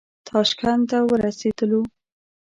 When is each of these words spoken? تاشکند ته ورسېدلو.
تاشکند 0.27 0.81
ته 0.89 0.97
ورسېدلو. 1.09 1.81